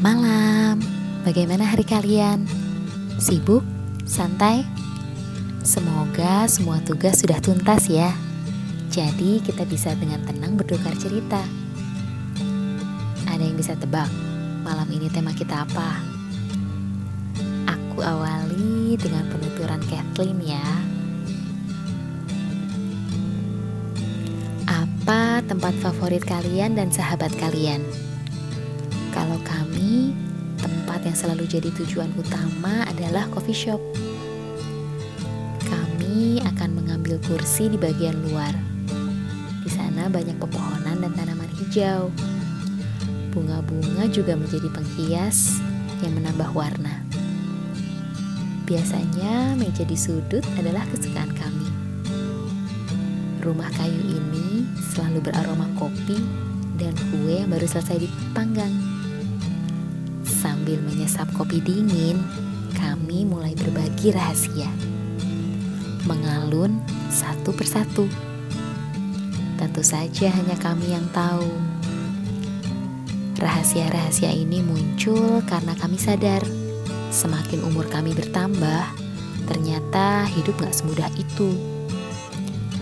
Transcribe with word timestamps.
Malam. 0.00 0.80
Bagaimana 1.28 1.60
hari 1.60 1.84
kalian? 1.84 2.48
Sibuk? 3.20 3.60
Santai? 4.08 4.64
Semoga 5.60 6.48
semua 6.48 6.80
tugas 6.80 7.20
sudah 7.20 7.36
tuntas 7.36 7.84
ya. 7.84 8.08
Jadi 8.88 9.44
kita 9.44 9.68
bisa 9.68 9.92
dengan 9.92 10.24
tenang 10.24 10.56
bertukar 10.56 10.96
cerita. 10.96 11.44
Ada 13.28 13.44
yang 13.44 13.60
bisa 13.60 13.76
tebak 13.76 14.08
malam 14.64 14.88
ini 14.88 15.12
tema 15.12 15.36
kita 15.36 15.68
apa? 15.68 16.00
Aku 17.68 18.00
awali 18.00 18.96
dengan 18.96 19.28
penuturan 19.28 19.84
Kathleen 19.84 20.40
ya. 20.40 20.64
Apa 24.64 25.44
tempat 25.44 25.76
favorit 25.84 26.24
kalian 26.24 26.72
dan 26.80 26.88
sahabat 26.88 27.36
kalian? 27.36 28.09
Kalau 29.10 29.38
kami, 29.42 30.14
tempat 30.60 31.02
yang 31.02 31.16
selalu 31.18 31.50
jadi 31.50 31.70
tujuan 31.82 32.14
utama 32.14 32.86
adalah 32.86 33.26
coffee 33.34 33.56
shop. 33.56 33.82
Kami 35.66 36.38
akan 36.42 36.70
mengambil 36.78 37.18
kursi 37.26 37.66
di 37.66 37.78
bagian 37.78 38.14
luar. 38.30 38.54
Di 39.66 39.70
sana 39.70 40.06
banyak 40.06 40.38
pepohonan 40.38 41.02
dan 41.02 41.12
tanaman 41.14 41.50
hijau. 41.58 42.14
Bunga-bunga 43.34 44.10
juga 44.10 44.34
menjadi 44.34 44.66
penghias 44.70 45.58
yang 46.02 46.14
menambah 46.18 46.50
warna. 46.54 47.02
Biasanya 48.70 49.58
meja 49.58 49.82
di 49.82 49.98
sudut 49.98 50.46
adalah 50.54 50.86
kesukaan 50.94 51.34
kami. 51.34 51.68
Rumah 53.42 53.70
kayu 53.74 54.02
ini 54.06 54.62
selalu 54.94 55.18
beraroma 55.26 55.66
kopi 55.74 56.18
dan 56.78 56.94
kue 57.10 57.42
yang 57.42 57.50
baru 57.50 57.66
selesai 57.66 58.06
dipanggang. 58.06 58.99
Sambil 60.70 60.86
menyesap 60.86 61.26
kopi 61.34 61.58
dingin, 61.58 62.22
kami 62.78 63.26
mulai 63.26 63.58
berbagi 63.58 64.14
rahasia. 64.14 64.70
Mengalun 66.06 66.78
satu 67.10 67.50
persatu. 67.50 68.06
Tentu 69.58 69.82
saja 69.82 70.30
hanya 70.30 70.54
kami 70.62 70.94
yang 70.94 71.02
tahu. 71.10 71.50
Rahasia-rahasia 73.42 74.30
ini 74.30 74.62
muncul 74.62 75.42
karena 75.50 75.74
kami 75.74 75.98
sadar 75.98 76.46
semakin 77.10 77.66
umur 77.66 77.90
kami 77.90 78.14
bertambah, 78.14 78.94
ternyata 79.50 80.22
hidup 80.30 80.54
gak 80.62 80.70
semudah 80.70 81.10
itu. 81.18 81.50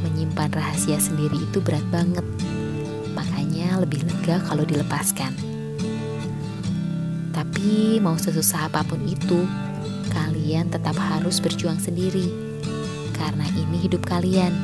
Menyimpan 0.00 0.56
rahasia 0.56 0.96
sendiri 0.96 1.36
itu 1.36 1.60
berat 1.60 1.84
banget, 1.92 2.24
makanya 3.12 3.76
lebih 3.76 4.08
lega 4.08 4.40
kalau 4.48 4.64
dilepaskan. 4.64 5.53
Tapi 7.34 7.98
mau 7.98 8.14
sesusah 8.14 8.70
apa 8.70 8.86
pun 8.86 9.02
itu, 9.02 9.42
kalian 10.14 10.70
tetap 10.70 10.94
harus 10.94 11.42
berjuang 11.42 11.82
sendiri. 11.82 12.30
Karena 13.10 13.42
ini 13.58 13.82
hidup 13.82 14.06
kalian. 14.06 14.54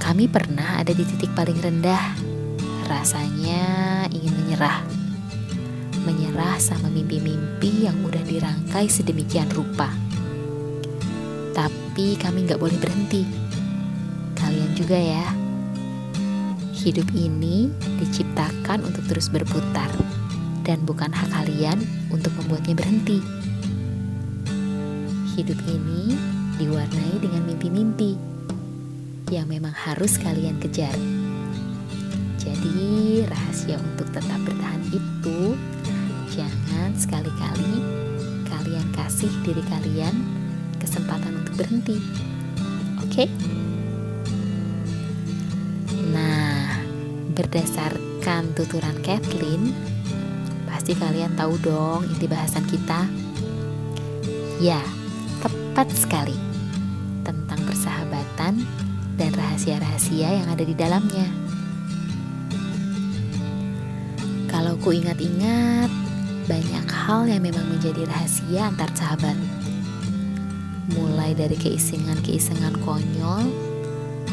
Kami 0.00 0.24
pernah 0.32 0.80
ada 0.80 0.96
di 0.96 1.04
titik 1.04 1.28
paling 1.36 1.60
rendah. 1.60 2.16
Rasanya 2.88 3.64
ingin 4.08 4.32
menyerah. 4.32 4.80
Menyerah 6.08 6.56
sama 6.56 6.88
mimpi-mimpi 6.88 7.84
yang 7.84 8.00
udah 8.06 8.22
dirangkai 8.24 8.88
sedemikian 8.88 9.52
rupa. 9.52 9.92
Tapi 11.52 12.16
kami 12.16 12.48
gak 12.48 12.62
boleh 12.62 12.78
berhenti. 12.80 13.28
Kalian 14.32 14.72
juga 14.72 14.96
ya. 14.96 15.26
Hidup 16.72 17.10
ini 17.12 17.74
diciptakan 17.98 18.86
untuk 18.86 19.02
terus 19.10 19.26
berputar 19.26 19.90
dan 20.66 20.82
bukan 20.82 21.14
hak 21.14 21.30
kalian 21.30 21.78
untuk 22.10 22.34
membuatnya 22.42 22.74
berhenti. 22.74 23.22
Hidup 25.38 25.62
ini 25.70 26.18
diwarnai 26.58 27.22
dengan 27.22 27.46
mimpi-mimpi 27.46 28.18
yang 29.30 29.46
memang 29.46 29.70
harus 29.70 30.18
kalian 30.18 30.58
kejar. 30.58 30.92
Jadi, 32.42 33.22
rahasia 33.30 33.78
untuk 33.78 34.10
tetap 34.10 34.42
bertahan 34.42 34.82
itu 34.90 35.54
jangan 36.34 36.90
sekali-kali 36.98 37.74
kalian 38.50 38.86
kasih 38.94 39.30
diri 39.46 39.62
kalian 39.70 40.14
kesempatan 40.82 41.42
untuk 41.42 41.62
berhenti. 41.62 41.98
Oke? 43.02 43.30
Nah, 46.10 46.80
berdasarkan 47.34 48.54
tuturan 48.54 48.98
Kathleen, 49.02 49.74
Pasti 50.86 51.02
kalian 51.02 51.34
tahu 51.34 51.58
dong 51.66 52.06
inti 52.06 52.30
bahasan 52.30 52.62
kita. 52.62 53.10
Ya, 54.62 54.78
tepat 55.42 55.90
sekali. 55.90 56.38
Tentang 57.26 57.58
persahabatan 57.66 58.62
dan 59.18 59.30
rahasia-rahasia 59.34 60.30
yang 60.30 60.46
ada 60.46 60.62
di 60.62 60.78
dalamnya. 60.78 61.26
Kalau 64.46 64.78
ku 64.78 64.94
ingat-ingat, 64.94 65.90
banyak 66.46 66.86
hal 66.86 67.34
yang 67.34 67.42
memang 67.42 67.66
menjadi 67.66 68.06
rahasia 68.06 68.70
antar 68.70 68.94
sahabat. 68.94 69.34
Mulai 70.94 71.34
dari 71.34 71.58
keisengan-keisengan 71.58 72.78
konyol, 72.86 73.42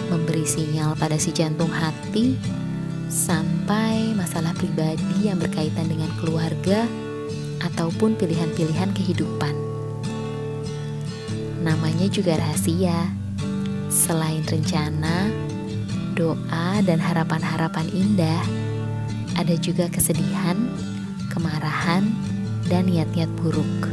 memberi 0.05 0.45
sinyal 0.45 0.93
pada 1.01 1.17
si 1.17 1.33
jantung 1.33 1.73
hati, 1.73 2.37
sampai 3.11 4.15
masalah 4.15 4.51
pribadi 4.55 5.27
yang 5.27 5.39
berkaitan 5.39 5.87
dengan 5.89 6.11
keluarga 6.19 6.87
ataupun 7.63 8.19
pilihan-pilihan 8.19 8.91
kehidupan. 8.91 9.55
Namanya 11.63 12.11
juga 12.11 12.35
rahasia. 12.35 13.07
Selain 13.87 14.41
rencana, 14.43 15.29
doa, 16.17 16.81
dan 16.81 16.97
harapan-harapan 16.97 17.87
indah, 17.93 18.41
ada 19.37 19.53
juga 19.55 19.85
kesedihan, 19.87 20.57
kemarahan, 21.29 22.01
dan 22.67 22.89
niat-niat 22.89 23.29
buruk. 23.37 23.89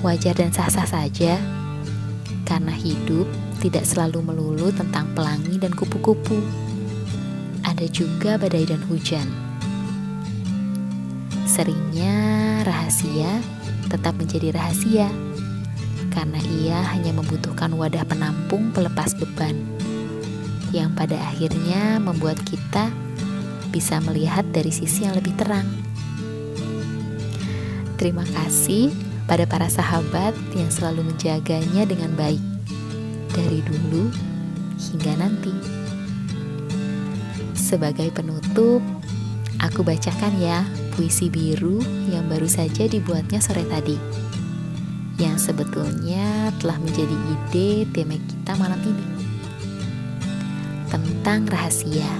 Wajar 0.00 0.32
dan 0.36 0.50
sah-sah 0.56 0.88
saja, 0.88 1.36
karena 2.48 2.72
hidup 2.72 3.28
tidak 3.60 3.84
selalu 3.88 4.20
melulu 4.20 4.68
tentang 4.72 5.08
pelangi 5.12 5.56
dan 5.56 5.72
kupu-kupu 5.72 6.40
ada 7.74 7.90
juga 7.90 8.38
badai 8.38 8.70
dan 8.70 8.78
hujan. 8.86 9.26
Seringnya 11.42 12.62
rahasia 12.62 13.42
tetap 13.90 14.14
menjadi 14.14 14.54
rahasia 14.54 15.10
karena 16.14 16.38
ia 16.62 16.78
hanya 16.94 17.10
membutuhkan 17.10 17.74
wadah 17.74 18.06
penampung 18.06 18.70
pelepas 18.70 19.18
beban 19.18 19.58
yang 20.70 20.94
pada 20.94 21.18
akhirnya 21.34 21.98
membuat 21.98 22.38
kita 22.46 22.94
bisa 23.74 23.98
melihat 24.06 24.46
dari 24.54 24.70
sisi 24.70 25.10
yang 25.10 25.18
lebih 25.18 25.34
terang. 25.34 25.66
Terima 27.98 28.22
kasih 28.22 28.94
pada 29.26 29.50
para 29.50 29.66
sahabat 29.66 30.30
yang 30.54 30.70
selalu 30.70 31.10
menjaganya 31.10 31.82
dengan 31.90 32.14
baik 32.14 32.42
dari 33.34 33.66
dulu 33.66 34.14
hingga 34.78 35.18
nanti. 35.18 35.73
Sebagai 37.64 38.12
penutup, 38.12 38.84
aku 39.56 39.80
bacakan 39.80 40.36
ya 40.36 40.68
puisi 40.92 41.32
biru 41.32 41.80
yang 42.12 42.28
baru 42.28 42.44
saja 42.44 42.84
dibuatnya 42.84 43.40
sore 43.40 43.64
tadi. 43.64 43.96
Yang 45.16 45.48
sebetulnya 45.48 46.52
telah 46.60 46.76
menjadi 46.76 47.16
ide 47.16 47.88
tema 47.88 48.20
kita 48.20 48.52
malam 48.60 48.76
ini. 48.84 49.06
Tentang 50.92 51.48
rahasia. 51.48 52.12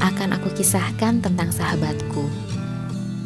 Akan 0.00 0.32
aku 0.32 0.56
kisahkan 0.56 1.20
tentang 1.20 1.52
sahabatku. 1.52 2.24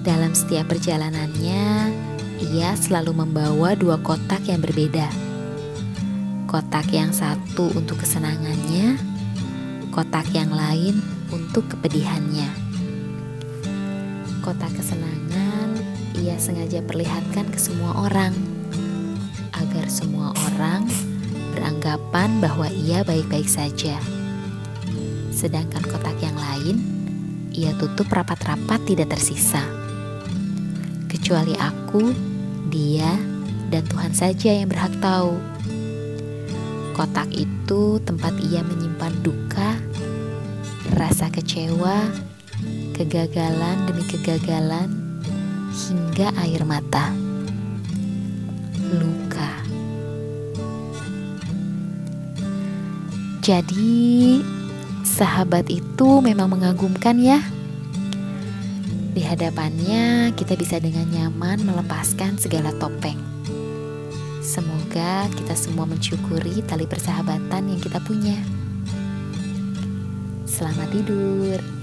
Dalam 0.02 0.34
setiap 0.34 0.75
perjalanannya, 0.75 1.94
ia 2.42 2.70
selalu 2.75 3.22
membawa 3.22 3.78
dua 3.78 4.02
kotak 4.02 4.50
yang 4.50 4.58
berbeda 4.58 5.25
kotak 6.46 6.87
yang 6.94 7.10
satu 7.10 7.75
untuk 7.75 8.06
kesenangannya, 8.06 8.94
kotak 9.90 10.31
yang 10.31 10.54
lain 10.54 11.02
untuk 11.34 11.66
kepedihannya. 11.75 12.46
Kotak 14.46 14.70
kesenangan 14.78 15.75
ia 16.14 16.38
sengaja 16.38 16.78
perlihatkan 16.87 17.50
ke 17.50 17.58
semua 17.58 17.98
orang, 17.98 18.31
agar 19.58 19.90
semua 19.90 20.31
orang 20.54 20.87
beranggapan 21.58 22.38
bahwa 22.38 22.70
ia 22.70 23.02
baik-baik 23.02 23.50
saja. 23.50 23.98
Sedangkan 25.34 25.82
kotak 25.82 26.14
yang 26.22 26.38
lain, 26.38 26.78
ia 27.50 27.75
tutup 27.75 28.06
rapat-rapat 28.06 28.87
tidak 28.87 29.19
tersisa. 29.19 29.66
Kecuali 31.10 31.58
aku, 31.58 32.14
dia, 32.70 33.19
dan 33.66 33.82
Tuhan 33.90 34.14
saja 34.14 34.54
yang 34.54 34.70
berhak 34.70 34.94
tahu 35.02 35.56
Kotak 36.96 37.28
itu 37.28 38.00
tempat 38.08 38.32
ia 38.40 38.64
menyimpan 38.64 39.20
duka, 39.20 39.76
rasa 40.96 41.28
kecewa, 41.28 42.08
kegagalan 42.96 43.84
demi 43.84 44.00
kegagalan, 44.08 45.20
hingga 45.76 46.32
air 46.40 46.64
mata, 46.64 47.12
luka. 48.96 49.52
Jadi, 53.44 54.40
sahabat 55.04 55.69
itu 55.69 56.25
memang 56.25 56.48
mengagumkan, 56.48 57.20
ya. 57.20 57.44
Di 59.12 59.20
hadapannya, 59.20 60.32
kita 60.32 60.56
bisa 60.56 60.81
dengan 60.81 61.12
nyaman 61.12 61.60
melepaskan 61.60 62.40
segala 62.40 62.72
topeng. 62.81 63.35
Semoga 64.46 65.26
kita 65.34 65.58
semua 65.58 65.90
mensyukuri 65.90 66.62
tali 66.62 66.87
persahabatan 66.87 67.66
yang 67.66 67.82
kita 67.82 67.98
punya. 67.98 68.38
Selamat 70.46 70.87
tidur. 70.94 71.75